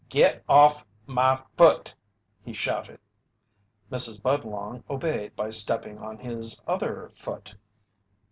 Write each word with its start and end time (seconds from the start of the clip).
"Get 0.09 0.43
off 0.49 0.83
my 1.05 1.35
foot!" 1.55 1.93
he 2.43 2.53
shouted. 2.53 2.97
Mrs. 3.91 4.19
Budlong 4.19 4.83
obeyed 4.89 5.35
by 5.35 5.51
stepping 5.51 5.99
on 5.99 6.17
his 6.17 6.59
other 6.65 7.07
foot. 7.11 7.53